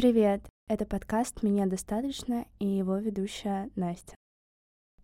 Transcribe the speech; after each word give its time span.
Привет! 0.00 0.40
Это 0.66 0.86
подкаст 0.86 1.42
«Меня 1.42 1.66
достаточно» 1.66 2.46
и 2.58 2.66
его 2.66 2.96
ведущая 2.96 3.68
Настя. 3.76 4.14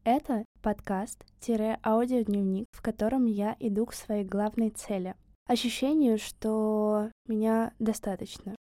Это 0.05 0.47
подкаст-аудиодневник, 0.63 2.65
в 2.73 2.81
котором 2.81 3.27
я 3.27 3.55
иду 3.61 3.85
к 3.85 3.93
своей 3.93 4.25
главной 4.25 4.71
цели. 4.71 5.15
Ощущению, 5.47 6.17
что 6.17 7.11
меня 7.29 7.75
достаточно. 7.79 8.57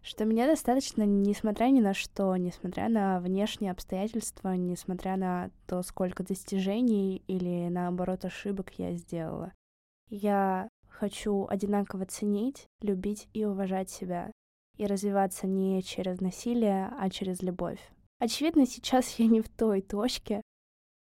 Что 0.00 0.24
меня 0.24 0.46
достаточно, 0.46 1.02
несмотря 1.02 1.66
ни 1.66 1.80
на 1.80 1.92
что, 1.92 2.34
несмотря 2.36 2.88
на 2.88 3.20
внешние 3.20 3.70
обстоятельства, 3.70 4.54
несмотря 4.54 5.18
на 5.18 5.50
то, 5.66 5.82
сколько 5.82 6.24
достижений 6.24 7.22
или, 7.26 7.68
наоборот, 7.68 8.24
ошибок 8.24 8.72
я 8.78 8.94
сделала. 8.94 9.52
Я 10.08 10.70
хочу 10.88 11.46
одинаково 11.50 12.06
ценить, 12.06 12.66
любить 12.80 13.28
и 13.34 13.44
уважать 13.44 13.90
себя, 13.90 14.32
и 14.76 14.86
развиваться 14.86 15.46
не 15.46 15.82
через 15.82 16.20
насилие, 16.20 16.90
а 16.98 17.10
через 17.10 17.42
любовь. 17.42 17.80
Очевидно, 18.18 18.66
сейчас 18.66 19.18
я 19.18 19.26
не 19.26 19.40
в 19.40 19.48
той 19.48 19.82
точке, 19.82 20.40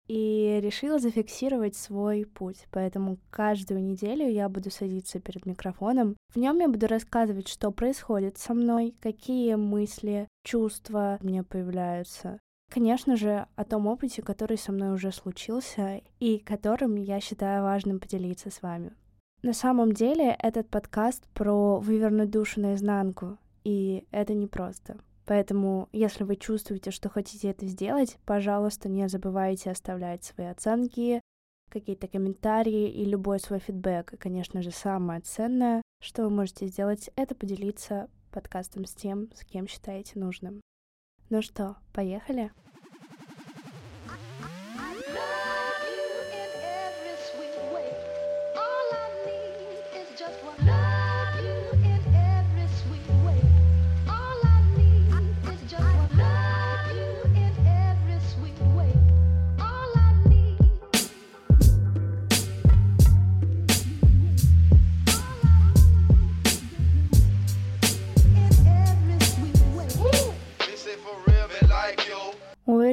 и 0.09 0.59
решила 0.61 0.97
зафиксировать 0.97 1.75
свой 1.75 2.25
путь. 2.25 2.65
Поэтому 2.71 3.19
каждую 3.29 3.83
неделю 3.83 4.27
я 4.27 4.49
буду 4.49 4.71
садиться 4.71 5.19
перед 5.19 5.45
микрофоном. 5.45 6.17
В 6.33 6.37
нем 6.37 6.57
я 6.59 6.67
буду 6.67 6.87
рассказывать, 6.87 7.47
что 7.47 7.71
происходит 7.71 8.37
со 8.39 8.55
мной, 8.55 8.95
какие 8.99 9.53
мысли, 9.53 10.27
чувства 10.43 11.19
мне 11.21 11.43
появляются. 11.43 12.39
Конечно 12.71 13.15
же, 13.15 13.45
о 13.55 13.63
том 13.63 13.85
опыте, 13.85 14.23
который 14.23 14.57
со 14.57 14.71
мной 14.71 14.93
уже 14.93 15.11
случился 15.11 16.01
и 16.19 16.39
которым 16.39 16.95
я 16.95 17.19
считаю 17.19 17.63
важным 17.63 17.99
поделиться 17.99 18.49
с 18.49 18.63
вами. 18.63 18.91
На 19.43 19.53
самом 19.53 19.93
деле 19.93 20.35
этот 20.39 20.69
подкаст 20.69 21.23
про 21.33 21.79
вывернуть 21.79 22.31
душу 22.31 22.59
наизнанку, 22.61 23.37
и 23.63 24.05
это 24.11 24.33
непросто. 24.33 24.97
Поэтому, 25.25 25.89
если 25.91 26.23
вы 26.23 26.35
чувствуете, 26.35 26.91
что 26.91 27.07
хотите 27.07 27.49
это 27.49 27.67
сделать, 27.67 28.17
пожалуйста, 28.25 28.89
не 28.89 29.07
забывайте 29.07 29.69
оставлять 29.69 30.23
свои 30.23 30.47
оценки, 30.47 31.21
какие-то 31.69 32.07
комментарии 32.07 32.89
и 32.89 33.05
любой 33.05 33.39
свой 33.39 33.59
фидбэк. 33.59 34.13
И, 34.13 34.17
конечно 34.17 34.61
же, 34.61 34.71
самое 34.71 35.21
ценное, 35.21 35.83
что 36.01 36.23
вы 36.23 36.31
можете 36.31 36.65
сделать, 36.65 37.11
это 37.15 37.35
поделиться 37.35 38.09
подкастом 38.31 38.85
с 38.85 38.93
тем, 38.93 39.29
с 39.33 39.45
кем 39.45 39.67
считаете 39.67 40.19
нужным. 40.19 40.61
Ну 41.29 41.41
что, 41.41 41.77
поехали? 41.93 42.51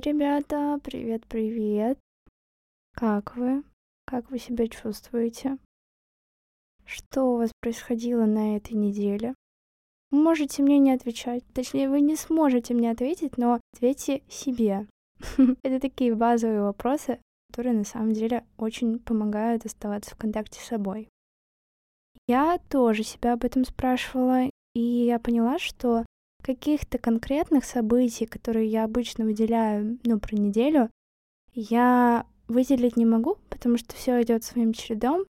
Ребята, 0.06 0.78
привет-привет. 0.84 1.98
Как 2.94 3.34
вы? 3.34 3.64
Как 4.04 4.30
вы 4.30 4.38
себя 4.38 4.68
чувствуете? 4.68 5.58
Что 6.84 7.24
у 7.24 7.38
вас 7.38 7.50
происходило 7.60 8.24
на 8.24 8.56
этой 8.56 8.74
неделе? 8.74 9.34
Можете 10.12 10.62
мне 10.62 10.78
не 10.78 10.92
отвечать. 10.92 11.42
Точнее, 11.52 11.88
вы 11.88 12.02
не 12.02 12.14
сможете 12.14 12.72
мне 12.72 12.92
ответить, 12.92 13.36
но 13.36 13.58
ответьте 13.74 14.22
себе. 14.28 14.86
Это 15.64 15.80
такие 15.80 16.14
базовые 16.14 16.62
вопросы, 16.62 17.18
которые 17.50 17.74
на 17.74 17.84
самом 17.84 18.12
деле 18.12 18.46
очень 18.58 19.00
помогают 19.00 19.66
оставаться 19.66 20.14
в 20.14 20.18
контакте 20.18 20.60
с 20.60 20.68
собой. 20.68 21.08
Я 22.28 22.60
тоже 22.70 23.02
себя 23.02 23.32
об 23.32 23.44
этом 23.44 23.64
спрашивала, 23.64 24.48
и 24.72 24.80
я 24.80 25.18
поняла, 25.18 25.58
что 25.58 26.06
каких-то 26.46 26.98
конкретных 26.98 27.64
событий, 27.64 28.24
которые 28.24 28.68
я 28.68 28.84
обычно 28.84 29.24
выделяю, 29.24 29.98
ну, 30.04 30.20
про 30.20 30.36
неделю, 30.36 30.90
я 31.52 32.24
выделить 32.46 32.96
не 32.96 33.04
могу, 33.04 33.38
потому 33.50 33.76
что 33.78 33.96
все 33.96 34.22
идет 34.22 34.44
своим 34.44 34.72
чередом. 34.72 35.24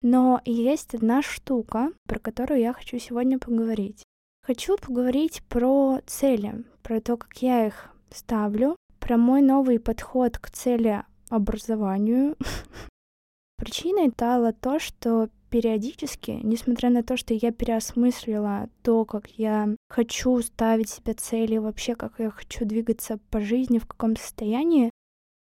Но 0.00 0.40
есть 0.46 0.94
одна 0.94 1.20
штука, 1.20 1.92
про 2.08 2.18
которую 2.18 2.60
я 2.60 2.72
хочу 2.72 2.98
сегодня 2.98 3.38
поговорить. 3.38 4.02
Хочу 4.42 4.78
поговорить 4.78 5.42
про 5.48 6.00
цели, 6.06 6.64
про 6.82 7.00
то, 7.00 7.18
как 7.18 7.36
я 7.42 7.66
их 7.66 7.90
ставлю, 8.10 8.74
про 8.98 9.18
мой 9.18 9.42
новый 9.42 9.78
подход 9.78 10.38
к 10.38 10.50
цели 10.50 11.02
образованию. 11.28 12.36
Причиной 13.62 14.10
стало 14.10 14.52
то, 14.52 14.80
что 14.80 15.28
периодически, 15.48 16.32
несмотря 16.42 16.90
на 16.90 17.04
то, 17.04 17.16
что 17.16 17.32
я 17.32 17.52
переосмыслила 17.52 18.68
то, 18.82 19.04
как 19.04 19.28
я 19.38 19.68
хочу 19.88 20.42
ставить 20.42 20.88
себе 20.88 21.14
цели, 21.14 21.58
вообще 21.58 21.94
как 21.94 22.18
я 22.18 22.30
хочу 22.32 22.64
двигаться 22.64 23.20
по 23.30 23.40
жизни, 23.40 23.78
в 23.78 23.86
каком 23.86 24.16
состоянии, 24.16 24.90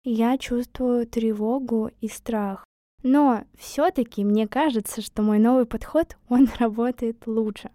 я 0.05 0.37
чувствую 0.37 1.07
тревогу 1.07 1.93
и 2.03 2.09
страх. 2.09 2.67
Но 3.03 3.45
все-таки 3.59 4.23
мне 4.23 4.47
кажется, 4.47 5.01
что 5.01 5.23
мой 5.23 5.39
новый 5.39 5.65
подход, 5.65 6.19
он 6.29 6.47
работает 6.59 7.27
лучше. 7.27 7.71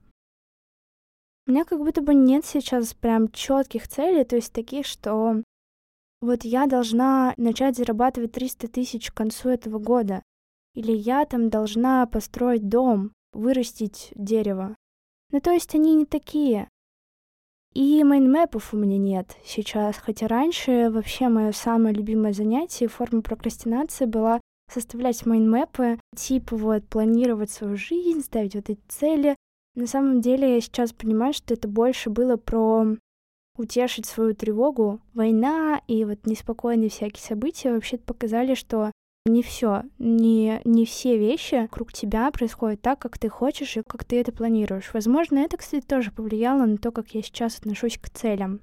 У 1.48 1.52
меня 1.54 1.66
как 1.66 1.80
будто 1.80 2.04
бы 2.04 2.14
нет 2.14 2.46
сейчас 2.46 2.94
прям 2.94 3.32
четких 3.32 3.88
целей, 3.88 4.24
то 4.26 4.36
есть 4.36 4.54
таких, 4.54 4.86
что 4.86 5.42
вот 6.22 6.44
я 6.44 6.68
должна 6.68 7.34
начать 7.38 7.78
зарабатывать 7.78 8.34
300 8.34 8.68
тысяч 8.68 9.10
к 9.10 9.16
концу 9.16 9.50
этого 9.50 9.80
года. 9.80 10.22
Или 10.76 10.92
я 10.92 11.26
там 11.26 11.50
должна 11.50 12.06
построить 12.06 12.70
дом, 12.70 13.14
вырастить 13.34 14.12
дерево. 14.16 14.76
Ну 15.32 15.40
то 15.40 15.52
есть 15.52 15.74
они 15.74 15.96
не 15.96 16.06
такие. 16.06 16.70
И 17.74 18.04
майнмэпов 18.04 18.74
у 18.74 18.78
меня 18.78 18.98
нет 18.98 19.36
сейчас, 19.44 19.98
хотя 19.98 20.28
раньше 20.28 20.90
вообще 20.90 21.28
мое 21.28 21.52
самое 21.52 21.94
любимое 21.94 22.32
занятие, 22.32 22.88
форма 22.88 23.22
прокрастинации 23.22 24.06
была 24.06 24.40
составлять 24.72 25.26
майнмэпы, 25.26 26.00
типа 26.16 26.56
вот 26.56 26.86
планировать 26.88 27.52
свою 27.52 27.76
жизнь, 27.76 28.22
ставить 28.22 28.56
вот 28.56 28.70
эти 28.70 28.80
цели. 28.88 29.36
На 29.76 29.88
самом 29.88 30.22
деле 30.22 30.56
я 30.56 30.62
сейчас 30.62 30.94
понимаю, 30.94 31.34
что 31.34 31.54
это 31.54 31.68
больше 31.68 32.10
было 32.10 32.38
про 32.38 32.96
утешить 33.58 34.06
свою 34.06 34.34
тревогу. 34.34 35.02
Война 35.14 35.82
и 35.88 36.06
вот 36.06 36.26
неспокойные 36.26 36.90
всякие 36.90 37.24
события 37.24 37.74
вообще 37.74 37.98
показали, 37.98 38.56
что 38.56 38.92
не 39.26 39.42
все, 39.42 39.84
не, 39.98 40.62
не 40.66 40.86
все 40.86 41.18
вещи 41.18 41.56
вокруг 41.56 41.92
тебя 41.92 42.30
происходят 42.32 42.82
так, 42.82 43.00
как 43.00 43.18
ты 43.18 43.28
хочешь 43.28 43.78
и 43.78 43.82
как 43.88 44.04
ты 44.04 44.20
это 44.20 44.32
планируешь. 44.32 44.94
Возможно, 44.94 45.40
это, 45.40 45.58
кстати, 45.58 45.86
тоже 45.86 46.12
повлияло 46.12 46.66
на 46.66 46.78
то, 46.78 46.92
как 46.92 47.10
я 47.16 47.22
сейчас 47.22 47.58
отношусь 47.58 47.98
к 47.98 48.10
целям. 48.10 48.62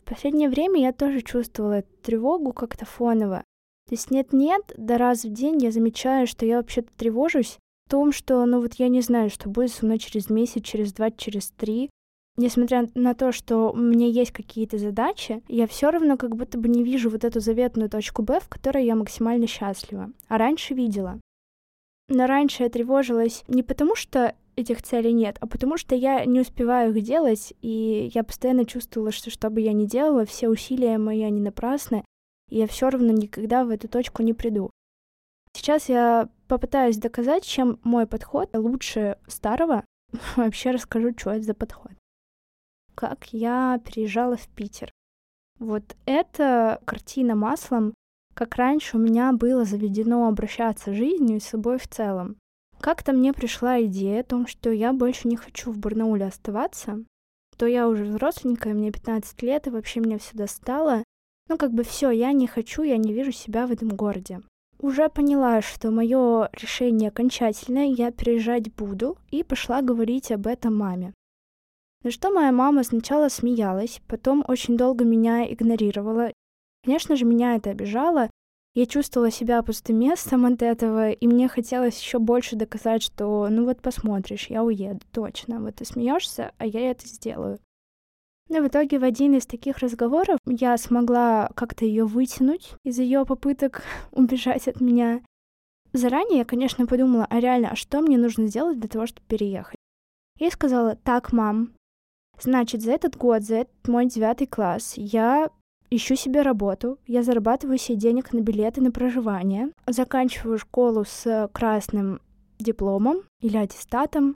В 0.00 0.08
последнее 0.08 0.50
время 0.50 0.80
я 0.80 0.92
тоже 0.92 1.22
чувствовала 1.22 1.78
эту 1.78 1.96
тревогу 2.02 2.52
как-то 2.52 2.84
фоново. 2.84 3.44
То 3.88 3.94
есть 3.94 4.10
нет-нет, 4.10 4.62
да 4.76 4.98
раз 4.98 5.24
в 5.24 5.32
день 5.32 5.62
я 5.62 5.70
замечаю, 5.70 6.26
что 6.26 6.44
я 6.44 6.56
вообще-то 6.56 6.90
тревожусь 6.96 7.58
в 7.86 7.90
том, 7.90 8.12
что, 8.12 8.44
ну 8.46 8.60
вот 8.60 8.74
я 8.74 8.88
не 8.88 9.02
знаю, 9.02 9.30
что 9.30 9.48
будет 9.48 9.72
со 9.72 9.84
мной 9.84 9.98
через 9.98 10.30
месяц, 10.30 10.62
через 10.64 10.92
два, 10.92 11.10
через 11.10 11.50
три 11.50 11.90
несмотря 12.36 12.88
на 12.94 13.14
то, 13.14 13.32
что 13.32 13.70
у 13.70 13.76
меня 13.76 14.06
есть 14.06 14.32
какие-то 14.32 14.78
задачи, 14.78 15.42
я 15.48 15.66
все 15.66 15.90
равно 15.90 16.16
как 16.16 16.36
будто 16.36 16.58
бы 16.58 16.68
не 16.68 16.82
вижу 16.82 17.10
вот 17.10 17.24
эту 17.24 17.40
заветную 17.40 17.88
точку 17.88 18.22
Б, 18.22 18.40
в 18.40 18.48
которой 18.48 18.84
я 18.84 18.94
максимально 18.94 19.46
счастлива. 19.46 20.10
А 20.28 20.38
раньше 20.38 20.74
видела. 20.74 21.20
Но 22.08 22.26
раньше 22.26 22.64
я 22.64 22.68
тревожилась 22.68 23.44
не 23.48 23.62
потому, 23.62 23.94
что 23.94 24.34
этих 24.56 24.82
целей 24.82 25.12
нет, 25.12 25.36
а 25.40 25.46
потому 25.46 25.76
что 25.76 25.94
я 25.94 26.24
не 26.24 26.40
успеваю 26.40 26.94
их 26.94 27.02
делать, 27.02 27.54
и 27.60 28.10
я 28.14 28.22
постоянно 28.22 28.64
чувствовала, 28.64 29.10
что 29.10 29.30
что 29.30 29.50
бы 29.50 29.60
я 29.60 29.72
ни 29.72 29.84
делала, 29.84 30.24
все 30.26 30.48
усилия 30.48 30.98
мои, 30.98 31.22
они 31.22 31.40
напрасны, 31.40 32.04
и 32.50 32.58
я 32.58 32.66
все 32.66 32.90
равно 32.90 33.12
никогда 33.12 33.64
в 33.64 33.70
эту 33.70 33.88
точку 33.88 34.22
не 34.22 34.32
приду. 34.32 34.70
Сейчас 35.56 35.88
я 35.88 36.28
попытаюсь 36.46 36.98
доказать, 36.98 37.44
чем 37.44 37.80
мой 37.82 38.06
подход 38.06 38.50
лучше 38.54 39.18
старого. 39.26 39.84
Вообще 40.36 40.72
расскажу, 40.72 41.12
что 41.16 41.30
это 41.30 41.42
за 41.42 41.54
подход 41.54 41.92
как 42.94 43.32
я 43.32 43.80
приезжала 43.84 44.36
в 44.36 44.48
Питер. 44.48 44.92
Вот 45.58 45.96
эта 46.06 46.80
картина 46.84 47.34
маслом, 47.34 47.94
как 48.34 48.56
раньше 48.56 48.96
у 48.96 49.00
меня 49.00 49.32
было 49.32 49.64
заведено 49.64 50.26
обращаться 50.26 50.92
жизнью 50.92 51.36
и 51.36 51.40
с 51.40 51.44
собой 51.44 51.78
в 51.78 51.88
целом. 51.88 52.36
Как-то 52.80 53.12
мне 53.12 53.32
пришла 53.32 53.80
идея 53.82 54.20
о 54.20 54.24
том, 54.24 54.46
что 54.46 54.70
я 54.70 54.92
больше 54.92 55.28
не 55.28 55.36
хочу 55.36 55.70
в 55.70 55.78
Барнауле 55.78 56.26
оставаться, 56.26 57.04
то 57.56 57.66
я 57.66 57.88
уже 57.88 58.04
взросленькая, 58.04 58.74
мне 58.74 58.90
15 58.90 59.42
лет, 59.42 59.66
и 59.66 59.70
вообще 59.70 60.00
меня 60.00 60.18
все 60.18 60.36
достало. 60.36 61.04
Ну, 61.48 61.56
как 61.56 61.72
бы 61.72 61.84
все, 61.84 62.10
я 62.10 62.32
не 62.32 62.46
хочу, 62.46 62.82
я 62.82 62.96
не 62.96 63.12
вижу 63.12 63.32
себя 63.32 63.66
в 63.66 63.72
этом 63.72 63.88
городе. 63.88 64.40
Уже 64.80 65.08
поняла, 65.08 65.62
что 65.62 65.90
мое 65.90 66.50
решение 66.52 67.08
окончательное, 67.08 67.86
я 67.86 68.10
переезжать 68.10 68.74
буду, 68.74 69.16
и 69.30 69.42
пошла 69.42 69.82
говорить 69.82 70.32
об 70.32 70.46
этом 70.46 70.76
маме. 70.76 71.14
На 72.04 72.10
что 72.10 72.30
моя 72.30 72.52
мама 72.52 72.84
сначала 72.84 73.30
смеялась, 73.30 74.02
потом 74.06 74.44
очень 74.46 74.76
долго 74.76 75.06
меня 75.06 75.50
игнорировала. 75.50 76.32
Конечно 76.84 77.16
же, 77.16 77.24
меня 77.24 77.56
это 77.56 77.70
обижало. 77.70 78.28
Я 78.74 78.84
чувствовала 78.84 79.30
себя 79.30 79.62
пустым 79.62 80.00
местом 80.00 80.44
от 80.44 80.60
этого, 80.60 81.12
и 81.12 81.26
мне 81.26 81.48
хотелось 81.48 81.98
еще 81.98 82.18
больше 82.18 82.56
доказать, 82.56 83.02
что 83.02 83.48
ну 83.48 83.64
вот 83.64 83.80
посмотришь, 83.80 84.48
я 84.48 84.62
уеду, 84.62 85.00
точно. 85.12 85.60
Вот 85.60 85.76
ты 85.76 85.86
смеешься, 85.86 86.52
а 86.58 86.66
я 86.66 86.90
это 86.90 87.06
сделаю. 87.06 87.58
Но 88.50 88.60
в 88.60 88.68
итоге 88.68 88.98
в 88.98 89.04
один 89.04 89.34
из 89.34 89.46
таких 89.46 89.78
разговоров 89.78 90.38
я 90.44 90.76
смогла 90.76 91.48
как-то 91.54 91.86
ее 91.86 92.04
вытянуть 92.04 92.74
из 92.84 92.98
ее 92.98 93.24
попыток 93.24 93.82
убежать 94.12 94.68
от 94.68 94.78
меня. 94.82 95.22
Заранее 95.94 96.40
я, 96.40 96.44
конечно, 96.44 96.84
подумала, 96.86 97.26
а 97.30 97.40
реально, 97.40 97.70
а 97.70 97.76
что 97.76 98.02
мне 98.02 98.18
нужно 98.18 98.48
сделать 98.48 98.78
для 98.78 98.90
того, 98.90 99.06
чтобы 99.06 99.26
переехать? 99.26 99.78
Я 100.38 100.50
сказала, 100.50 100.96
так, 100.96 101.32
мам, 101.32 101.72
значит, 102.40 102.82
за 102.82 102.92
этот 102.92 103.16
год, 103.16 103.42
за 103.42 103.56
этот 103.56 103.88
мой 103.88 104.06
девятый 104.06 104.46
класс 104.46 104.94
я 104.96 105.50
ищу 105.90 106.16
себе 106.16 106.42
работу, 106.42 106.98
я 107.06 107.22
зарабатываю 107.22 107.78
себе 107.78 107.96
денег 107.96 108.32
на 108.32 108.40
билеты 108.40 108.80
на 108.80 108.90
проживание, 108.90 109.70
заканчиваю 109.86 110.58
школу 110.58 111.04
с 111.04 111.48
красным 111.52 112.20
дипломом 112.58 113.22
или 113.40 113.56
аттестатом, 113.56 114.34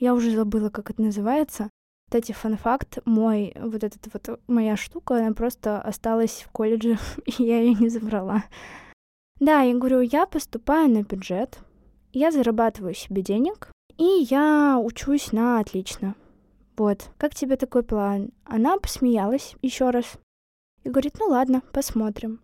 я 0.00 0.14
уже 0.14 0.30
забыла, 0.30 0.70
как 0.70 0.90
это 0.90 1.02
называется. 1.02 1.68
Кстати, 2.08 2.32
фан-факт, 2.32 2.98
мой, 3.04 3.54
вот 3.60 3.84
эта 3.84 3.98
вот 4.12 4.40
моя 4.48 4.76
штука, 4.76 5.18
она 5.18 5.32
просто 5.32 5.80
осталась 5.80 6.44
в 6.46 6.50
колледже, 6.50 6.98
и 7.26 7.44
я 7.44 7.60
ее 7.60 7.74
не 7.74 7.88
забрала. 7.88 8.44
Да, 9.38 9.60
я 9.60 9.74
говорю, 9.74 10.00
я 10.00 10.26
поступаю 10.26 10.90
на 10.90 11.02
бюджет, 11.02 11.58
я 12.12 12.32
зарабатываю 12.32 12.94
себе 12.94 13.22
денег, 13.22 13.70
и 13.96 14.26
я 14.28 14.78
учусь 14.82 15.32
на 15.32 15.60
отлично. 15.60 16.14
Вот, 16.76 17.10
как 17.18 17.34
тебе 17.34 17.56
такой 17.56 17.82
план? 17.82 18.30
Она 18.44 18.78
посмеялась 18.78 19.54
еще 19.62 19.90
раз 19.90 20.18
и 20.84 20.88
говорит, 20.88 21.16
ну 21.18 21.26
ладно, 21.26 21.62
посмотрим. 21.72 22.40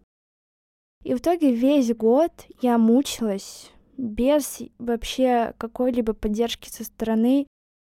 И 1.04 1.14
в 1.14 1.18
итоге 1.18 1.54
весь 1.54 1.94
год 1.94 2.32
я 2.60 2.78
мучилась 2.78 3.70
без 3.96 4.60
вообще 4.78 5.54
какой-либо 5.58 6.12
поддержки 6.12 6.68
со 6.68 6.84
стороны. 6.84 7.46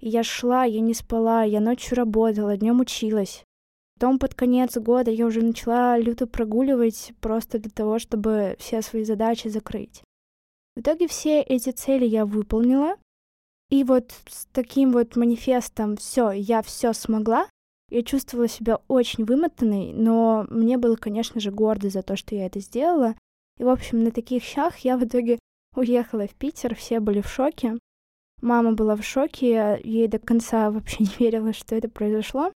Я 0.01 0.23
шла, 0.23 0.65
я 0.65 0.81
не 0.81 0.95
спала, 0.95 1.43
я 1.43 1.61
ночью 1.61 1.97
работала, 1.97 2.57
днем 2.57 2.81
училась. 2.81 3.45
Потом 3.99 4.21
под 4.21 4.35
конец 4.35 4.77
года 4.77 5.11
я 5.11 5.27
уже 5.27 5.43
начала 5.43 5.99
люто 5.99 6.29
прогуливать 6.29 7.13
просто 7.21 7.59
для 7.59 7.71
того, 7.71 7.99
чтобы 7.99 8.55
все 8.61 8.81
свои 8.81 9.05
задачи 9.05 9.49
закрыть. 9.49 10.03
В 10.77 10.81
итоге 10.81 11.09
все 11.09 11.41
эти 11.41 11.71
цели 11.71 12.05
я 12.05 12.25
выполнила. 12.25 12.97
И 13.71 13.85
вот 13.85 14.13
с 14.29 14.47
таким 14.53 14.93
вот 14.93 15.17
манифестом 15.17 15.97
все, 15.97 16.31
я 16.31 16.63
все 16.63 16.93
смогла, 16.93 17.47
я 17.91 18.03
чувствовала 18.03 18.49
себя 18.49 18.81
очень 18.89 19.25
вымотанной, 19.25 19.93
но 19.93 20.47
мне 20.51 20.79
было, 20.79 20.97
конечно 20.97 21.41
же, 21.41 21.51
гордо 21.51 21.91
за 21.91 22.03
то, 22.03 22.17
что 22.17 22.35
я 22.35 22.47
это 22.47 22.61
сделала. 22.61 23.15
И, 23.59 23.65
в 23.65 23.69
общем, 23.69 24.05
на 24.05 24.11
таких 24.11 24.43
щах 24.43 24.79
я 24.79 24.97
в 24.97 25.05
итоге 25.05 25.39
уехала 25.75 26.27
в 26.27 26.35
Питер, 26.35 26.75
все 26.75 27.01
были 27.01 27.21
в 27.21 27.29
шоке. 27.29 27.79
Мама 28.41 28.73
была 28.73 28.95
в 28.95 29.05
шоке, 29.05 29.81
ей 29.83 30.07
до 30.07 30.19
конца 30.19 30.71
вообще 30.71 30.97
не 31.01 31.11
верила, 31.19 31.53
что 31.53 31.75
это 31.75 31.89
произошло. 31.89 32.53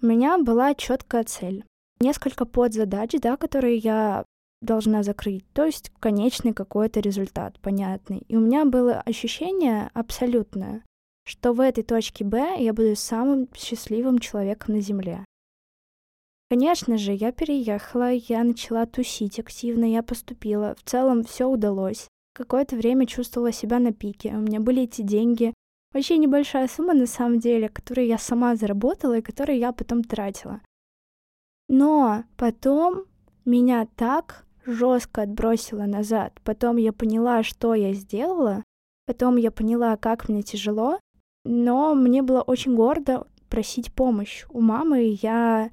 У 0.00 0.06
меня 0.06 0.38
была 0.38 0.74
четкая 0.74 1.24
цель. 1.24 1.64
Несколько 2.00 2.44
подзадач, 2.44 3.12
да, 3.20 3.36
которые 3.36 3.76
я 3.76 4.24
должна 4.62 5.02
закрыть, 5.02 5.44
то 5.52 5.64
есть 5.64 5.90
конечный 6.00 6.52
какой-то 6.52 7.00
результат, 7.00 7.60
понятный. 7.60 8.24
И 8.28 8.36
у 8.36 8.40
меня 8.40 8.64
было 8.64 9.00
ощущение 9.00 9.90
абсолютное, 9.92 10.84
что 11.24 11.52
в 11.52 11.60
этой 11.60 11.84
точке 11.84 12.24
Б 12.24 12.56
я 12.58 12.72
буду 12.72 12.96
самым 12.96 13.48
счастливым 13.54 14.18
человеком 14.18 14.74
на 14.74 14.80
Земле. 14.80 15.24
Конечно 16.48 16.98
же, 16.98 17.12
я 17.12 17.32
переехала, 17.32 18.12
я 18.12 18.44
начала 18.44 18.86
тусить 18.86 19.38
активно, 19.38 19.84
я 19.84 20.02
поступила. 20.02 20.74
В 20.74 20.82
целом 20.88 21.24
все 21.24 21.46
удалось. 21.46 22.08
Какое-то 22.34 22.76
время 22.76 23.06
чувствовала 23.06 23.52
себя 23.52 23.78
на 23.78 23.92
пике. 23.92 24.30
У 24.30 24.40
меня 24.40 24.60
были 24.60 24.82
эти 24.82 25.02
деньги, 25.02 25.54
Вообще 25.92 26.16
небольшая 26.16 26.68
сумма 26.68 26.94
на 26.94 27.06
самом 27.06 27.38
деле, 27.38 27.68
которую 27.68 28.06
я 28.06 28.16
сама 28.16 28.56
заработала 28.56 29.18
и 29.18 29.22
которую 29.22 29.58
я 29.58 29.72
потом 29.72 30.02
тратила. 30.02 30.60
Но 31.68 32.24
потом 32.36 33.04
меня 33.44 33.86
так 33.96 34.46
жестко 34.66 35.22
отбросило 35.22 35.84
назад. 35.84 36.38
Потом 36.44 36.76
я 36.76 36.92
поняла, 36.92 37.42
что 37.42 37.74
я 37.74 37.92
сделала. 37.92 38.62
Потом 39.06 39.36
я 39.36 39.50
поняла, 39.50 39.96
как 39.96 40.28
мне 40.28 40.42
тяжело. 40.42 40.98
Но 41.44 41.94
мне 41.94 42.22
было 42.22 42.42
очень 42.42 42.74
гордо 42.74 43.26
просить 43.48 43.92
помощь 43.92 44.44
у 44.50 44.60
мамы. 44.60 45.18
Я 45.20 45.70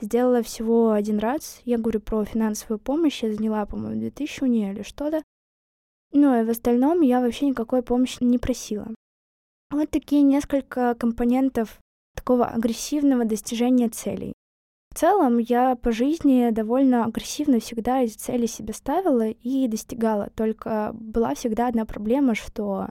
сделала 0.00 0.42
всего 0.42 0.92
один 0.92 1.18
раз. 1.18 1.60
Я 1.64 1.78
говорю 1.78 2.00
про 2.00 2.24
финансовую 2.24 2.78
помощь. 2.78 3.22
Я 3.22 3.32
заняла, 3.32 3.66
по-моему, 3.66 4.00
2000 4.00 4.42
у 4.42 4.46
нее 4.46 4.72
или 4.72 4.82
что-то. 4.82 5.22
Ну 6.12 6.40
и 6.40 6.44
в 6.44 6.50
остальном 6.50 7.00
я 7.02 7.20
вообще 7.20 7.46
никакой 7.46 7.82
помощи 7.82 8.22
не 8.22 8.38
просила. 8.38 8.88
Вот 9.70 9.90
такие 9.90 10.22
несколько 10.22 10.94
компонентов 10.94 11.78
такого 12.14 12.46
агрессивного 12.46 13.24
достижения 13.24 13.88
целей. 13.88 14.32
Целом, 14.98 15.38
я 15.38 15.76
по 15.76 15.92
жизни 15.92 16.50
довольно 16.50 17.04
агрессивно 17.04 17.60
всегда 17.60 18.02
эти 18.02 18.16
цели 18.16 18.46
себе 18.46 18.72
ставила 18.74 19.28
и 19.28 19.68
достигала. 19.68 20.28
Только 20.34 20.90
была 20.92 21.36
всегда 21.36 21.68
одна 21.68 21.84
проблема, 21.84 22.34
что 22.34 22.88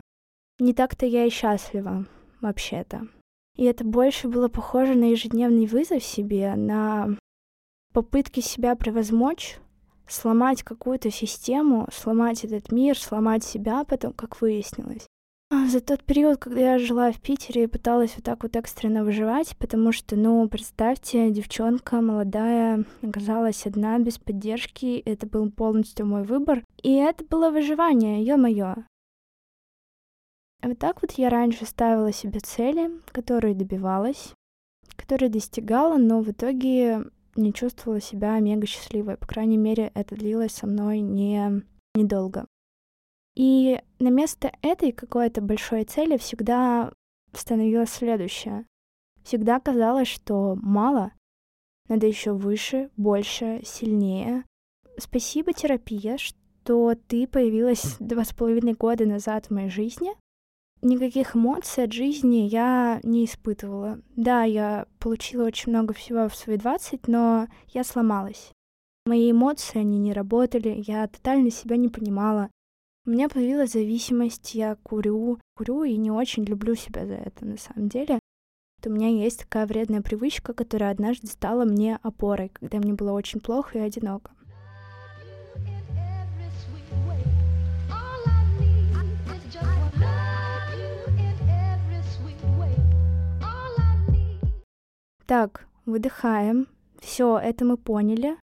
не 0.57 0.73
так-то 0.73 1.05
я 1.05 1.25
и 1.25 1.29
счастлива 1.29 2.05
вообще-то. 2.39 3.09
И 3.57 3.65
это 3.65 3.83
больше 3.83 4.29
было 4.29 4.47
похоже 4.47 4.95
на 4.95 5.11
ежедневный 5.11 5.65
вызов 5.65 6.01
себе, 6.01 6.55
на 6.55 7.17
попытки 7.93 8.39
себя 8.39 8.77
превозмочь, 8.77 9.57
сломать 10.07 10.63
какую-то 10.63 11.11
систему, 11.11 11.89
сломать 11.91 12.45
этот 12.45 12.71
мир, 12.71 12.97
сломать 12.97 13.43
себя 13.43 13.83
потом, 13.83 14.13
как 14.13 14.39
выяснилось. 14.39 15.07
А, 15.49 15.67
за 15.67 15.79
тот 15.79 16.03
период, 16.03 16.39
когда 16.39 16.73
я 16.73 16.79
жила 16.79 17.09
в 17.11 17.21
Питере 17.21 17.63
и 17.63 17.67
пыталась 17.67 18.13
вот 18.15 18.25
так 18.25 18.43
вот 18.43 18.57
экстренно 18.57 19.05
выживать, 19.05 19.55
потому 19.57 19.93
что, 19.93 20.17
ну, 20.17 20.47
представьте, 20.49 21.31
девчонка 21.31 22.01
молодая 22.01 22.83
оказалась 23.01 23.65
одна, 23.65 23.97
без 23.97 24.17
поддержки, 24.17 24.99
это 25.05 25.25
был 25.25 25.49
полностью 25.49 26.05
мой 26.05 26.23
выбор, 26.23 26.65
и 26.83 26.93
это 26.95 27.23
было 27.23 27.49
выживание, 27.49 28.25
ё-моё. 28.25 28.75
Вот 30.61 30.79
так 30.79 31.01
вот 31.01 31.11
я 31.13 31.29
раньше 31.29 31.65
ставила 31.65 32.11
себе 32.11 32.41
цели, 32.41 32.91
которые 33.13 33.55
добивалась, 33.55 34.33
которые 34.97 35.29
достигала, 35.29 35.97
но 35.97 36.19
в 36.19 36.29
итоге 36.29 37.05
не 37.37 37.53
чувствовала 37.53 38.01
себя 38.01 38.37
мега 38.39 38.65
счастливой. 38.65 39.15
По 39.15 39.27
крайней 39.27 39.57
мере, 39.57 39.91
это 39.93 40.15
длилось 40.15 40.51
со 40.51 40.67
мной 40.67 40.99
не 40.99 41.63
недолго. 41.95 42.47
И 43.37 43.79
на 43.99 44.09
место 44.09 44.51
этой 44.63 44.91
какой-то 44.91 45.41
большой 45.41 45.83
цели 45.83 46.17
всегда 46.17 46.91
становилось 47.33 47.91
следующее. 47.91 48.65
Всегда 49.21 49.59
казалось, 49.59 50.07
что 50.07 50.57
мало, 50.59 51.11
надо 51.87 52.07
еще 52.07 52.33
выше, 52.33 52.89
больше, 52.97 53.61
сильнее. 53.63 54.43
Спасибо, 54.97 55.53
терапия, 55.53 56.17
что 56.17 56.95
ты 57.07 57.27
появилась 57.27 57.97
два 57.99 58.25
с 58.25 58.33
половиной 58.33 58.73
года 58.73 59.05
назад 59.05 59.45
в 59.45 59.51
моей 59.51 59.69
жизни. 59.69 60.09
Никаких 60.81 61.35
эмоций 61.35 61.83
от 61.83 61.93
жизни 61.93 62.47
я 62.47 62.99
не 63.03 63.25
испытывала. 63.25 64.01
Да, 64.15 64.45
я 64.45 64.87
получила 64.97 65.45
очень 65.45 65.71
много 65.71 65.93
всего 65.93 66.27
в 66.27 66.35
свои 66.35 66.57
20, 66.57 67.07
но 67.07 67.45
я 67.67 67.83
сломалась. 67.83 68.51
Мои 69.05 69.29
эмоции, 69.29 69.77
они 69.77 69.99
не 69.99 70.13
работали, 70.13 70.83
я 70.87 71.07
тотально 71.07 71.51
себя 71.51 71.77
не 71.77 71.89
понимала. 71.89 72.49
У 73.07 73.09
меня 73.09 73.29
появилась 73.29 73.71
зависимость, 73.71 74.53
я 74.53 74.75
курю, 74.83 75.39
курю 75.55 75.85
и 75.85 75.95
не 75.95 76.11
очень 76.11 76.43
люблю 76.43 76.75
себя 76.75 77.05
за 77.05 77.13
это 77.13 77.45
на 77.45 77.55
самом 77.55 77.87
деле. 77.87 78.19
Вот 78.77 78.91
у 78.91 78.93
меня 78.93 79.07
есть 79.07 79.39
такая 79.39 79.65
вредная 79.65 80.01
привычка, 80.01 80.53
которая 80.53 80.91
однажды 80.91 81.27
стала 81.27 81.63
мне 81.63 81.99
опорой, 82.03 82.49
когда 82.49 82.79
мне 82.79 82.93
было 82.93 83.13
очень 83.13 83.39
плохо 83.39 83.77
и 83.77 83.81
одиноко. 83.81 84.31
Так, 95.25 95.65
выдыхаем. 95.85 96.67
Все, 96.99 97.37
это 97.37 97.63
мы 97.63 97.77
поняли. 97.77 98.35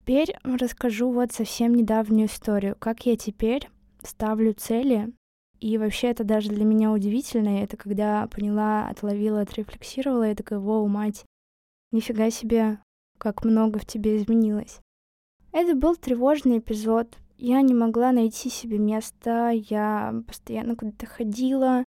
Теперь 0.00 0.34
расскажу 0.42 1.12
вот 1.12 1.32
совсем 1.32 1.74
недавнюю 1.74 2.28
историю, 2.28 2.76
как 2.78 3.04
я 3.04 3.18
теперь 3.18 3.68
ставлю 4.02 4.54
цели. 4.54 5.12
И 5.58 5.76
вообще 5.76 6.08
это 6.08 6.24
даже 6.24 6.48
для 6.48 6.64
меня 6.64 6.90
удивительно. 6.92 7.62
Это 7.62 7.76
когда 7.76 8.26
поняла, 8.28 8.88
отловила, 8.88 9.42
отрефлексировала, 9.42 10.30
и 10.30 10.34
такая, 10.34 10.58
воу, 10.58 10.86
мать, 10.88 11.24
нифига 11.92 12.30
себе, 12.30 12.78
как 13.18 13.44
много 13.44 13.78
в 13.78 13.86
тебе 13.86 14.16
изменилось. 14.16 14.80
Это 15.52 15.74
был 15.74 15.96
тревожный 15.96 16.58
эпизод. 16.58 17.16
Я 17.36 17.60
не 17.62 17.74
могла 17.74 18.12
найти 18.12 18.48
себе 18.48 18.78
места, 18.78 19.50
я 19.50 20.14
постоянно 20.26 20.76
куда-то 20.76 21.06
ходила. 21.06 21.84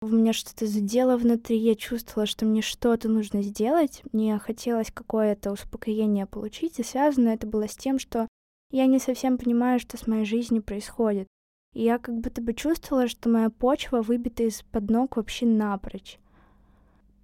у 0.00 0.06
меня 0.06 0.32
что-то 0.32 0.66
задело 0.66 1.16
внутри, 1.16 1.58
я 1.58 1.74
чувствовала, 1.74 2.26
что 2.26 2.46
мне 2.46 2.62
что-то 2.62 3.08
нужно 3.08 3.42
сделать, 3.42 4.02
мне 4.12 4.38
хотелось 4.38 4.90
какое-то 4.90 5.52
успокоение 5.52 6.26
получить, 6.26 6.78
и 6.78 6.84
связано 6.84 7.28
это 7.28 7.46
было 7.46 7.68
с 7.68 7.76
тем, 7.76 7.98
что 7.98 8.28
я 8.70 8.86
не 8.86 8.98
совсем 8.98 9.38
понимаю, 9.38 9.78
что 9.78 9.96
с 9.96 10.06
моей 10.06 10.24
жизнью 10.24 10.62
происходит. 10.62 11.28
И 11.72 11.82
я 11.82 11.98
как 11.98 12.16
будто 12.18 12.42
бы 12.42 12.52
чувствовала, 12.52 13.08
что 13.08 13.28
моя 13.28 13.50
почва 13.50 14.02
выбита 14.02 14.42
из-под 14.44 14.90
ног 14.90 15.16
вообще 15.16 15.46
напрочь. 15.46 16.18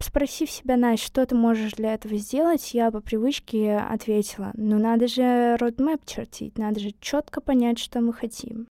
Спросив 0.01 0.51
себя, 0.51 0.77
Настя, 0.77 1.07
что 1.07 1.27
ты 1.27 1.35
можешь 1.35 1.73
для 1.73 1.95
этого 1.95 2.17
сделать, 2.17 2.73
я 2.73 2.91
по 2.93 3.01
привычке 3.01 3.79
ответила, 3.79 4.53
ну 4.55 4.79
надо 4.79 5.09
же 5.09 5.57
родмэп 5.57 6.07
чертить, 6.07 6.57
надо 6.57 6.79
же 6.79 6.95
четко 7.01 7.41
понять, 7.41 7.81
что 7.81 8.01
мы 8.01 8.13
хотим. 8.13 8.69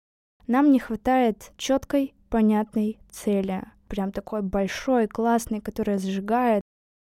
Нам 0.49 0.73
не 0.73 0.81
хватает 0.81 1.53
четкой, 1.57 2.15
понятной 2.29 2.99
цели, 3.09 3.63
прям 3.87 4.11
такой 4.11 4.43
большой, 4.43 5.07
классный, 5.07 5.61
которая 5.61 5.99
зажигает, 5.99 6.63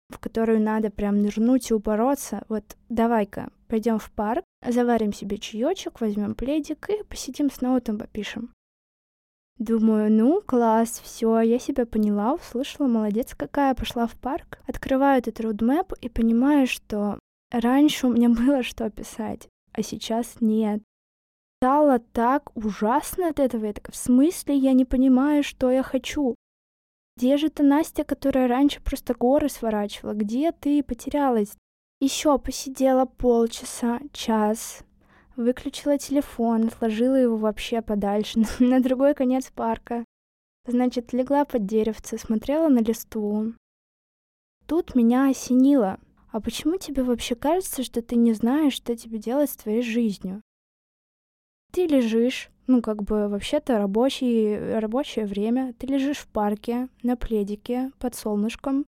в 0.09 0.19
которую 0.19 0.61
надо 0.61 0.89
прям 0.89 1.21
нырнуть 1.21 1.69
и 1.69 1.73
упороться. 1.73 2.43
Вот 2.49 2.63
давай-ка, 2.89 3.49
пойдем 3.67 3.99
в 3.99 4.11
парк, 4.11 4.43
заварим 4.65 5.13
себе 5.13 5.37
чаечек, 5.37 6.01
возьмем 6.01 6.35
пледик 6.35 6.89
и 6.89 7.03
посидим 7.03 7.51
снова 7.51 7.81
там 7.81 7.97
попишем. 7.97 8.53
Думаю, 9.59 10.11
ну, 10.11 10.41
класс, 10.45 11.01
все, 11.03 11.39
я 11.41 11.57
себя 11.57 11.87
поняла, 11.87 12.35
услышала, 12.35 12.87
молодец 12.87 13.33
какая, 13.33 13.73
пошла 13.73 14.05
в 14.05 14.13
парк, 14.13 14.59
открываю 14.67 15.17
этот 15.19 15.39
roadmap 15.39 15.97
и 15.99 16.09
понимаю, 16.09 16.67
что 16.67 17.19
раньше 17.51 18.07
у 18.07 18.13
меня 18.13 18.29
было 18.29 18.61
что 18.61 18.89
писать, 18.91 19.47
а 19.73 19.81
сейчас 19.81 20.35
нет. 20.41 20.83
Стало 21.59 21.97
так 21.97 22.55
ужасно 22.55 23.29
от 23.29 23.39
этого, 23.39 23.65
я 23.65 23.73
такая, 23.73 23.91
в 23.91 23.97
смысле, 23.97 24.55
я 24.55 24.73
не 24.73 24.85
понимаю, 24.85 25.43
что 25.43 25.71
я 25.71 25.81
хочу. 25.81 26.35
Где 27.17 27.37
же 27.37 27.49
та 27.49 27.63
Настя, 27.63 28.03
которая 28.03 28.47
раньше 28.47 28.79
просто 28.79 29.15
горы 29.15 29.49
сворачивала? 29.49 30.13
Где 30.13 30.51
ты 30.51 30.83
потерялась? 30.83 31.57
Еще 31.99 32.37
посидела 32.37 33.05
полчаса, 33.05 34.01
час, 34.13 34.83
выключила 35.35 35.97
телефон, 35.97 36.67
отложила 36.67 37.15
его 37.15 37.35
вообще 37.35 37.81
подальше, 37.81 38.43
на 38.59 38.81
другой 38.81 39.15
конец 39.15 39.49
парка. 39.49 40.05
Значит, 40.67 41.11
легла 41.11 41.43
под 41.43 41.65
деревце, 41.65 42.19
смотрела 42.19 42.67
на 42.67 42.83
листву. 42.83 43.51
Тут 44.67 44.93
меня 44.93 45.27
осенило. 45.27 45.99
А 46.31 46.39
почему 46.39 46.77
тебе 46.77 47.01
вообще 47.01 47.33
кажется, 47.33 47.81
что 47.81 48.03
ты 48.03 48.15
не 48.15 48.33
знаешь, 48.33 48.73
что 48.73 48.95
тебе 48.95 49.17
делать 49.17 49.49
с 49.49 49.57
твоей 49.57 49.81
жизнью? 49.81 50.43
Ты 51.71 51.87
лежишь, 51.87 52.49
ну, 52.67 52.81
как 52.81 53.03
бы, 53.03 53.27
вообще-то 53.27 53.77
рабочий, 53.77 54.57
рабочее 54.79 55.25
время, 55.25 55.73
ты 55.77 55.87
лежишь 55.87 56.17
в 56.17 56.27
парке, 56.27 56.89
на 57.03 57.15
пледике, 57.15 57.91
под 57.99 58.15
солнышком, 58.15 58.85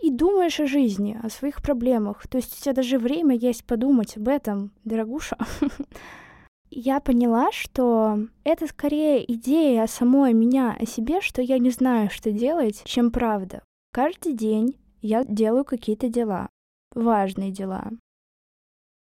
и 0.00 0.10
думаешь 0.10 0.60
о 0.60 0.66
жизни, 0.66 1.18
о 1.22 1.30
своих 1.30 1.62
проблемах. 1.62 2.26
То 2.28 2.38
есть 2.38 2.58
у 2.58 2.62
тебя 2.62 2.74
даже 2.74 2.98
время 2.98 3.36
есть 3.36 3.64
подумать 3.64 4.16
об 4.16 4.28
этом, 4.28 4.72
дорогуша. 4.84 5.38
Я 6.70 6.98
поняла, 6.98 7.52
что 7.52 8.18
это 8.42 8.66
скорее 8.66 9.32
идея 9.32 9.84
о 9.84 9.88
самой 9.88 10.32
меня, 10.32 10.76
о 10.78 10.86
себе, 10.86 11.20
что 11.20 11.40
я 11.40 11.58
не 11.58 11.70
знаю, 11.70 12.10
что 12.10 12.32
делать, 12.32 12.82
чем 12.84 13.12
правда. 13.12 13.62
Каждый 13.92 14.32
день 14.32 14.76
я 15.00 15.24
делаю 15.24 15.64
какие-то 15.64 16.08
дела, 16.08 16.48
важные 16.92 17.52
дела. 17.52 17.92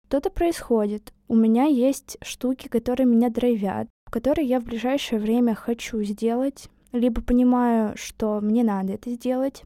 Что-то 0.09 0.31
происходит, 0.31 1.13
у 1.27 1.35
меня 1.35 1.65
есть 1.65 2.17
штуки, 2.23 2.67
которые 2.67 3.05
меня 3.05 3.29
драйвят, 3.29 3.89
которые 4.09 4.47
я 4.47 4.59
в 4.59 4.63
ближайшее 4.63 5.19
время 5.19 5.53
хочу 5.53 6.01
сделать, 6.01 6.67
либо 6.91 7.21
понимаю, 7.21 7.95
что 7.95 8.41
мне 8.41 8.63
надо 8.63 8.93
это 8.93 9.11
сделать, 9.11 9.65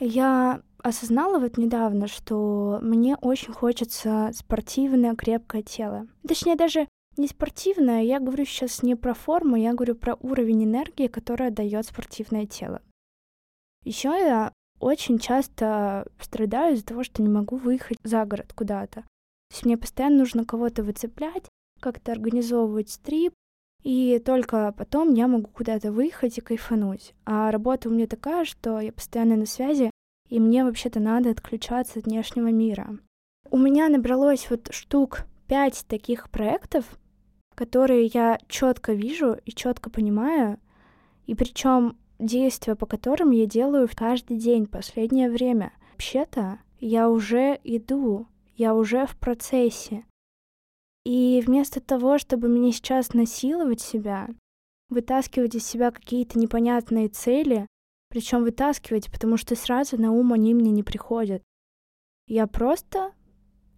я 0.00 0.62
осознала 0.78 1.38
вот 1.38 1.58
недавно, 1.58 2.06
что 2.08 2.78
мне 2.80 3.16
очень 3.16 3.52
хочется 3.52 4.30
спортивное, 4.32 5.14
крепкое 5.14 5.60
тело. 5.60 6.06
Точнее, 6.26 6.56
даже 6.56 6.88
не 7.18 7.28
спортивное, 7.28 8.02
я 8.02 8.20
говорю 8.20 8.46
сейчас 8.46 8.82
не 8.82 8.94
про 8.94 9.12
форму, 9.12 9.56
я 9.56 9.74
говорю 9.74 9.94
про 9.94 10.16
уровень 10.20 10.64
энергии, 10.64 11.06
которая 11.06 11.50
дает 11.50 11.84
спортивное 11.84 12.46
тело. 12.46 12.80
Еще 13.84 14.08
я 14.08 14.54
очень 14.80 15.18
часто 15.18 16.06
страдаю 16.18 16.76
из-за 16.76 16.86
того, 16.86 17.04
что 17.04 17.20
не 17.20 17.28
могу 17.28 17.56
выехать 17.56 17.98
за 18.04 18.24
город 18.24 18.54
куда-то. 18.54 19.04
То 19.54 19.58
есть 19.58 19.66
мне 19.66 19.78
постоянно 19.78 20.16
нужно 20.16 20.44
кого-то 20.44 20.82
выцеплять, 20.82 21.44
как-то 21.78 22.10
организовывать 22.10 22.90
стрип, 22.90 23.34
и 23.84 24.20
только 24.26 24.74
потом 24.76 25.14
я 25.14 25.28
могу 25.28 25.46
куда-то 25.46 25.92
выехать 25.92 26.38
и 26.38 26.40
кайфануть. 26.40 27.14
А 27.24 27.52
работа 27.52 27.88
у 27.88 27.92
меня 27.92 28.08
такая, 28.08 28.46
что 28.46 28.80
я 28.80 28.90
постоянно 28.90 29.36
на 29.36 29.46
связи, 29.46 29.92
и 30.28 30.40
мне 30.40 30.64
вообще-то 30.64 30.98
надо 30.98 31.30
отключаться 31.30 32.00
от 32.00 32.06
внешнего 32.06 32.48
мира. 32.48 32.98
У 33.48 33.56
меня 33.56 33.88
набралось 33.88 34.50
вот 34.50 34.70
штук 34.72 35.20
пять 35.46 35.84
таких 35.86 36.30
проектов, 36.30 36.98
которые 37.54 38.06
я 38.06 38.40
четко 38.48 38.92
вижу 38.92 39.38
и 39.44 39.52
четко 39.52 39.88
понимаю, 39.88 40.58
и 41.26 41.36
причем 41.36 41.96
действия, 42.18 42.74
по 42.74 42.86
которым 42.86 43.30
я 43.30 43.46
делаю 43.46 43.86
в 43.86 43.94
каждый 43.94 44.36
день 44.36 44.66
последнее 44.66 45.30
время. 45.30 45.72
Вообще-то 45.92 46.58
я 46.80 47.08
уже 47.08 47.60
иду, 47.62 48.26
я 48.56 48.74
уже 48.74 49.06
в 49.06 49.16
процессе. 49.16 50.04
И 51.04 51.42
вместо 51.44 51.80
того, 51.80 52.18
чтобы 52.18 52.48
мне 52.48 52.72
сейчас 52.72 53.12
насиловать 53.12 53.80
себя, 53.80 54.28
вытаскивать 54.88 55.54
из 55.54 55.66
себя 55.66 55.90
какие-то 55.90 56.38
непонятные 56.38 57.08
цели, 57.08 57.66
причем 58.08 58.44
вытаскивать, 58.44 59.10
потому 59.10 59.36
что 59.36 59.56
сразу 59.56 60.00
на 60.00 60.12
ум 60.12 60.32
они 60.32 60.54
мне 60.54 60.70
не 60.70 60.82
приходят. 60.82 61.42
Я 62.26 62.46
просто 62.46 63.12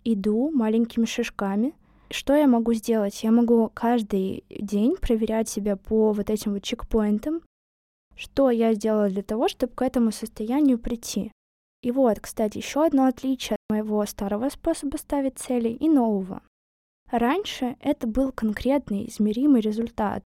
иду 0.04 0.50
маленькими 0.50 1.04
шажками. 1.04 1.74
Что 2.10 2.36
я 2.36 2.46
могу 2.46 2.72
сделать? 2.74 3.24
Я 3.24 3.32
могу 3.32 3.68
каждый 3.74 4.44
день 4.48 4.96
проверять 4.96 5.48
себя 5.48 5.76
по 5.76 6.12
вот 6.12 6.30
этим 6.30 6.52
вот 6.52 6.62
чекпоинтам, 6.62 7.42
что 8.14 8.50
я 8.50 8.72
сделала 8.74 9.08
для 9.08 9.22
того, 9.22 9.48
чтобы 9.48 9.72
к 9.72 9.82
этому 9.82 10.12
состоянию 10.12 10.78
прийти. 10.78 11.32
И 11.86 11.92
вот, 11.92 12.18
кстати, 12.18 12.58
еще 12.58 12.84
одно 12.84 13.06
отличие 13.06 13.54
от 13.54 13.60
моего 13.70 14.04
старого 14.06 14.48
способа 14.48 14.96
ставить 14.96 15.38
цели 15.38 15.68
и 15.68 15.88
нового. 15.88 16.42
Раньше 17.12 17.76
это 17.78 18.08
был 18.08 18.32
конкретный, 18.32 19.06
измеримый 19.08 19.60
результат. 19.60 20.24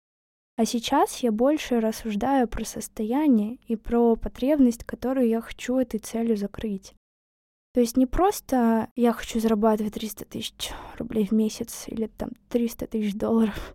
А 0.56 0.64
сейчас 0.64 1.16
я 1.16 1.32
больше 1.32 1.80
рассуждаю 1.80 2.46
про 2.46 2.64
состояние 2.64 3.58
и 3.66 3.74
про 3.74 4.14
потребность, 4.14 4.84
которую 4.84 5.26
я 5.26 5.40
хочу 5.40 5.78
этой 5.78 5.98
целью 5.98 6.36
закрыть. 6.36 6.94
То 7.74 7.80
есть 7.80 7.96
не 7.96 8.06
просто 8.06 8.92
я 8.94 9.12
хочу 9.12 9.40
зарабатывать 9.40 9.94
300 9.94 10.26
тысяч 10.26 10.70
рублей 10.96 11.26
в 11.26 11.32
месяц 11.32 11.88
или 11.88 12.06
там 12.06 12.30
300 12.50 12.86
тысяч 12.86 13.14
долларов. 13.14 13.74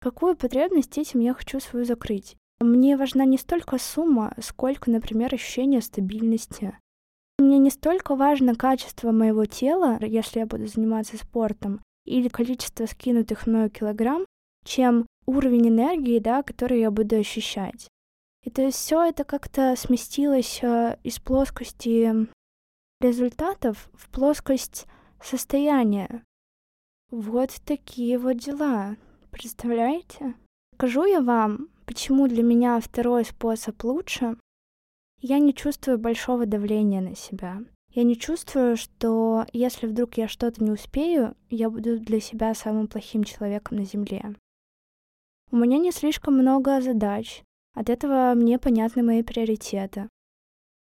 Какую 0.00 0.36
потребность 0.36 0.96
этим 0.96 1.18
я 1.18 1.34
хочу 1.34 1.58
свою 1.58 1.84
закрыть? 1.84 2.36
Мне 2.60 2.96
важна 2.96 3.24
не 3.24 3.36
столько 3.36 3.78
сумма, 3.78 4.32
сколько, 4.40 4.92
например, 4.92 5.34
ощущение 5.34 5.80
стабильности. 5.80 6.78
Мне 7.38 7.58
не 7.58 7.70
столько 7.70 8.16
важно 8.16 8.54
качество 8.54 9.12
моего 9.12 9.44
тела, 9.44 9.98
если 10.00 10.40
я 10.40 10.46
буду 10.46 10.66
заниматься 10.66 11.16
спортом, 11.18 11.82
или 12.06 12.28
количество 12.28 12.86
скинутых 12.86 13.46
мною 13.46 13.70
килограмм, 13.70 14.24
чем 14.64 15.06
уровень 15.26 15.68
энергии, 15.68 16.18
да, 16.18 16.42
который 16.42 16.80
я 16.80 16.90
буду 16.90 17.16
ощущать. 17.16 17.88
И 18.42 18.50
то 18.50 18.62
есть 18.62 18.78
все 18.78 19.02
это 19.02 19.24
как-то 19.24 19.74
сместилось 19.76 20.60
э, 20.62 20.98
из 21.02 21.18
плоскости 21.18 22.28
результатов 23.00 23.90
в 23.92 24.08
плоскость 24.10 24.86
состояния. 25.20 26.22
Вот 27.10 27.50
такие 27.64 28.18
вот 28.18 28.38
дела. 28.38 28.96
Представляете? 29.30 30.34
Скажу 30.74 31.04
я 31.06 31.20
вам, 31.20 31.68
почему 31.86 32.28
для 32.28 32.42
меня 32.42 32.80
второй 32.80 33.24
способ 33.24 33.82
лучше. 33.84 34.36
Я 35.20 35.38
не 35.38 35.54
чувствую 35.54 35.98
большого 35.98 36.46
давления 36.46 37.00
на 37.00 37.14
себя. 37.14 37.62
Я 37.90 38.02
не 38.02 38.16
чувствую, 38.16 38.76
что 38.76 39.46
если 39.52 39.86
вдруг 39.86 40.18
я 40.18 40.28
что-то 40.28 40.62
не 40.62 40.70
успею, 40.70 41.34
я 41.48 41.70
буду 41.70 41.98
для 41.98 42.20
себя 42.20 42.54
самым 42.54 42.88
плохим 42.88 43.24
человеком 43.24 43.78
на 43.78 43.84
Земле. 43.84 44.34
У 45.50 45.56
меня 45.56 45.78
не 45.78 45.92
слишком 45.92 46.34
много 46.34 46.80
задач, 46.82 47.42
от 47.74 47.88
этого 47.88 48.32
мне 48.34 48.58
понятны 48.58 49.02
мои 49.02 49.22
приоритеты. 49.22 50.08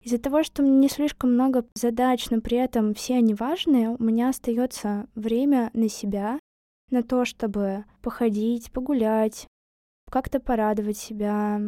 Из-за 0.02 0.18
того, 0.18 0.42
что 0.42 0.62
у 0.62 0.64
меня 0.64 0.78
не 0.78 0.88
слишком 0.88 1.34
много 1.34 1.66
задач, 1.74 2.30
но 2.30 2.40
при 2.40 2.56
этом 2.56 2.94
все 2.94 3.16
они 3.16 3.34
важные, 3.34 3.90
у 3.90 4.02
меня 4.02 4.28
остается 4.28 5.08
время 5.14 5.70
на 5.74 5.88
себя, 5.88 6.38
на 6.90 7.02
то, 7.02 7.24
чтобы 7.24 7.84
походить, 8.00 8.72
погулять, 8.72 9.46
как-то 10.10 10.40
порадовать 10.40 10.96
себя, 10.96 11.60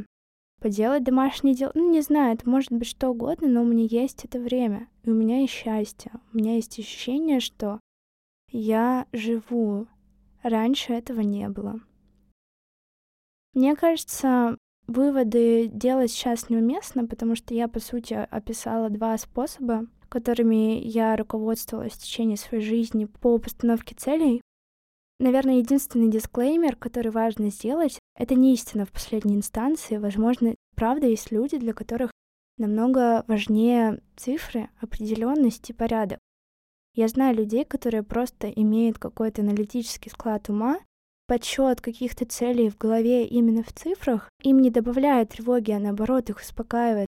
поделать 0.60 1.02
домашние 1.02 1.54
дела. 1.54 1.72
Ну, 1.74 1.90
не 1.90 2.02
знаю, 2.02 2.34
это 2.34 2.48
может 2.48 2.70
быть 2.70 2.88
что 2.88 3.08
угодно, 3.08 3.48
но 3.48 3.62
у 3.62 3.64
меня 3.64 3.84
есть 3.84 4.24
это 4.24 4.38
время. 4.38 4.88
И 5.02 5.10
у 5.10 5.14
меня 5.14 5.40
есть 5.40 5.52
счастье. 5.52 6.12
У 6.32 6.38
меня 6.38 6.54
есть 6.56 6.78
ощущение, 6.78 7.40
что 7.40 7.80
я 8.50 9.06
живу. 9.12 9.86
Раньше 10.42 10.92
этого 10.92 11.20
не 11.20 11.48
было. 11.48 11.80
Мне 13.54 13.74
кажется, 13.74 14.56
выводы 14.86 15.68
делать 15.68 16.10
сейчас 16.10 16.48
неуместно, 16.48 17.06
потому 17.06 17.34
что 17.34 17.54
я, 17.54 17.68
по 17.68 17.80
сути, 17.80 18.14
описала 18.14 18.90
два 18.90 19.16
способа, 19.18 19.86
которыми 20.08 20.80
я 20.84 21.16
руководствовалась 21.16 21.92
в 21.92 21.98
течение 21.98 22.36
своей 22.36 22.62
жизни 22.62 23.06
по 23.06 23.38
постановке 23.38 23.94
целей. 23.94 24.40
Наверное, 25.18 25.58
единственный 25.58 26.10
дисклеймер, 26.10 26.76
который 26.76 27.12
важно 27.12 27.50
сделать, 27.50 27.98
это 28.20 28.34
не 28.34 28.52
истина 28.52 28.84
в 28.84 28.92
последней 28.92 29.34
инстанции. 29.34 29.96
Возможно, 29.96 30.54
правда, 30.76 31.06
есть 31.06 31.32
люди, 31.32 31.56
для 31.56 31.72
которых 31.72 32.10
намного 32.58 33.24
важнее 33.26 34.02
цифры, 34.14 34.68
определенность 34.78 35.70
и 35.70 35.72
порядок. 35.72 36.18
Я 36.94 37.08
знаю 37.08 37.34
людей, 37.34 37.64
которые 37.64 38.02
просто 38.02 38.50
имеют 38.50 38.98
какой-то 38.98 39.40
аналитический 39.40 40.10
склад 40.10 40.50
ума, 40.50 40.80
подсчет 41.28 41.80
каких-то 41.80 42.26
целей 42.26 42.68
в 42.68 42.76
голове 42.76 43.26
именно 43.26 43.62
в 43.62 43.72
цифрах 43.72 44.28
им 44.42 44.60
не 44.60 44.68
добавляет 44.68 45.30
тревоги, 45.30 45.70
а 45.70 45.78
наоборот 45.78 46.28
их 46.28 46.40
успокаивает. 46.40 47.06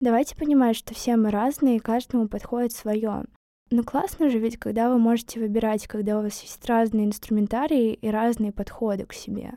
Давайте 0.00 0.36
понимать, 0.36 0.76
что 0.76 0.92
все 0.92 1.16
мы 1.16 1.30
разные, 1.30 1.76
и 1.76 1.80
каждому 1.80 2.28
подходит 2.28 2.72
свое. 2.72 3.24
Но 3.70 3.84
классно 3.84 4.28
же 4.28 4.38
ведь, 4.38 4.58
когда 4.58 4.90
вы 4.90 4.98
можете 4.98 5.40
выбирать, 5.40 5.86
когда 5.86 6.18
у 6.18 6.22
вас 6.22 6.42
есть 6.42 6.62
разные 6.66 7.06
инструментарии 7.06 7.94
и 7.94 8.08
разные 8.08 8.52
подходы 8.52 9.06
к 9.06 9.14
себе. 9.14 9.54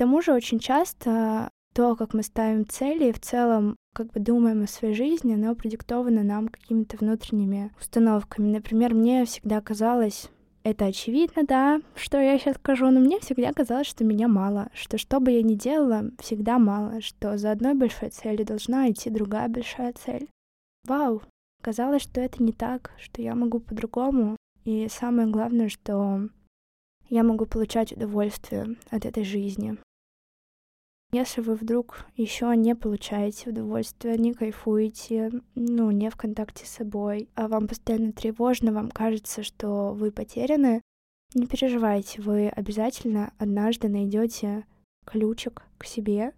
Тому 0.00 0.22
же 0.22 0.32
очень 0.32 0.58
часто 0.58 1.50
то, 1.74 1.94
как 1.94 2.14
мы 2.14 2.22
ставим 2.22 2.66
цели, 2.66 3.12
в 3.12 3.20
целом, 3.20 3.76
как 3.94 4.10
бы 4.12 4.20
думаем 4.20 4.62
о 4.62 4.66
своей 4.66 4.94
жизни, 4.94 5.34
оно 5.34 5.54
продиктовано 5.54 6.22
нам 6.22 6.48
какими-то 6.48 6.96
внутренними 6.96 7.70
установками. 7.78 8.50
Например, 8.50 8.94
мне 8.94 9.26
всегда 9.26 9.60
казалось, 9.60 10.30
это 10.62 10.86
очевидно, 10.86 11.42
да, 11.46 11.82
что 11.96 12.18
я 12.18 12.38
сейчас 12.38 12.56
скажу, 12.56 12.88
но 12.88 12.98
мне 12.98 13.20
всегда 13.20 13.52
казалось, 13.52 13.88
что 13.88 14.02
меня 14.04 14.26
мало, 14.26 14.70
что 14.72 14.96
что 14.96 15.20
бы 15.20 15.32
я 15.32 15.42
ни 15.42 15.52
делала, 15.52 16.04
всегда 16.18 16.58
мало, 16.58 17.02
что 17.02 17.36
за 17.36 17.50
одной 17.50 17.74
большой 17.74 18.08
целью 18.08 18.46
должна 18.46 18.90
идти 18.90 19.10
другая 19.10 19.48
большая 19.50 19.92
цель. 19.92 20.30
Вау, 20.88 21.20
Казалось, 21.60 22.00
что 22.00 22.22
это 22.22 22.42
не 22.42 22.52
так, 22.52 22.92
что 22.96 23.20
я 23.20 23.34
могу 23.34 23.60
по-другому. 23.60 24.38
И 24.64 24.88
самое 24.88 25.28
главное, 25.28 25.68
что 25.68 26.30
я 27.10 27.22
могу 27.22 27.44
получать 27.44 27.92
удовольствие 27.92 28.78
от 28.90 29.04
этой 29.04 29.24
жизни. 29.24 29.76
Если 31.12 31.40
вы 31.40 31.56
вдруг 31.56 32.06
еще 32.16 32.54
не 32.56 32.76
получаете 32.76 33.50
удовольствие, 33.50 34.16
не 34.16 34.32
кайфуете, 34.32 35.32
ну, 35.56 35.90
не 35.90 36.08
в 36.08 36.16
контакте 36.16 36.64
с 36.64 36.70
собой, 36.70 37.28
а 37.34 37.48
вам 37.48 37.66
постоянно 37.66 38.12
тревожно, 38.12 38.72
вам 38.72 38.90
кажется, 38.90 39.42
что 39.42 39.92
вы 39.92 40.12
потеряны, 40.12 40.82
не 41.34 41.46
переживайте, 41.46 42.22
вы 42.22 42.48
обязательно 42.48 43.32
однажды 43.38 43.88
найдете 43.88 44.64
ключик 45.04 45.64
к 45.78 45.84
себе, 45.84 46.32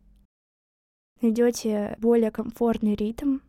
найдете 1.21 1.97
более 2.01 2.31
комфортный 2.31 2.95
ритм, 2.95 3.41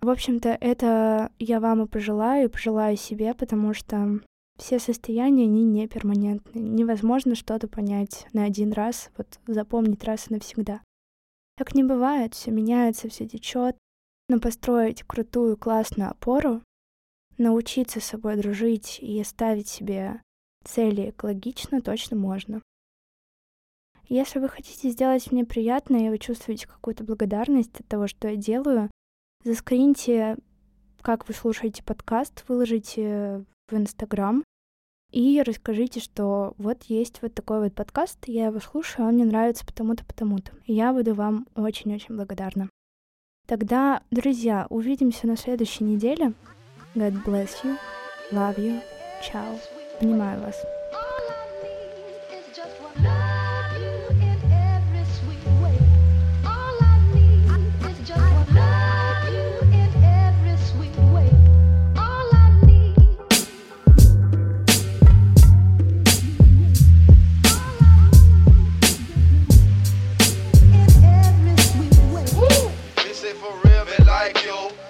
в 0.00 0.10
общем-то, 0.10 0.56
это 0.60 1.32
я 1.40 1.58
вам 1.58 1.82
и 1.82 1.88
пожелаю, 1.88 2.44
и 2.46 2.52
пожелаю 2.52 2.96
себе, 2.96 3.34
потому 3.34 3.74
что 3.74 4.20
все 4.58 4.78
состояния, 4.78 5.44
они 5.44 5.62
не 5.64 5.88
перманентны. 5.88 6.58
Невозможно 6.58 7.34
что-то 7.34 7.68
понять 7.68 8.26
на 8.32 8.44
один 8.44 8.72
раз, 8.72 9.10
вот 9.16 9.38
запомнить 9.46 10.04
раз 10.04 10.30
и 10.30 10.34
навсегда. 10.34 10.82
Так 11.56 11.74
не 11.74 11.84
бывает, 11.84 12.34
все 12.34 12.50
меняется, 12.50 13.08
все 13.08 13.26
течет. 13.26 13.76
Но 14.28 14.40
построить 14.40 15.04
крутую, 15.04 15.56
классную 15.56 16.10
опору, 16.10 16.62
научиться 17.38 18.00
с 18.00 18.04
собой 18.04 18.36
дружить 18.36 18.98
и 19.00 19.22
ставить 19.24 19.68
себе 19.68 20.20
цели 20.64 21.10
экологично 21.10 21.80
точно 21.80 22.16
можно. 22.16 22.60
Если 24.08 24.38
вы 24.38 24.48
хотите 24.48 24.90
сделать 24.90 25.32
мне 25.32 25.44
приятно, 25.44 25.96
и 25.96 26.10
вы 26.10 26.18
чувствуете 26.18 26.66
какую-то 26.66 27.04
благодарность 27.04 27.80
от 27.80 27.86
того, 27.86 28.06
что 28.06 28.28
я 28.28 28.36
делаю, 28.36 28.90
Заскриньте, 29.44 30.36
как 31.00 31.28
вы 31.28 31.32
слушаете 31.32 31.84
подкаст, 31.84 32.44
выложите 32.48 33.44
в 33.68 33.76
Инстаграм 33.76 34.42
и 35.10 35.42
расскажите, 35.42 36.00
что 36.00 36.54
вот 36.58 36.84
есть 36.84 37.22
вот 37.22 37.34
такой 37.34 37.60
вот 37.60 37.74
подкаст, 37.74 38.18
я 38.26 38.46
его 38.46 38.60
слушаю, 38.60 39.08
он 39.08 39.14
мне 39.14 39.24
нравится 39.24 39.64
потому-то, 39.64 40.04
потому-то. 40.04 40.52
Я 40.66 40.92
буду 40.92 41.14
вам 41.14 41.46
очень-очень 41.54 42.16
благодарна. 42.16 42.68
Тогда, 43.46 44.02
друзья, 44.10 44.66
увидимся 44.68 45.26
на 45.26 45.36
следующей 45.36 45.84
неделе. 45.84 46.34
God 46.94 47.24
bless 47.24 47.50
you. 47.64 47.78
Love 48.30 48.58
you. 48.58 48.82
Ciao. 49.22 49.58
Обнимаю 50.00 50.40
вас. 50.42 50.77